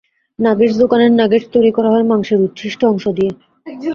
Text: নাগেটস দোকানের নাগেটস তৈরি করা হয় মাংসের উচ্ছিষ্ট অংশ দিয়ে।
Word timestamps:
নাগেটস 0.39 0.75
দোকানের 0.77 1.11
নাগেটস 1.11 1.47
তৈরি 1.53 1.71
করা 1.77 1.89
হয় 1.93 2.05
মাংসের 2.11 2.39
উচ্ছিষ্ট 2.41 2.81
অংশ 2.85 3.05
দিয়ে। 3.17 3.31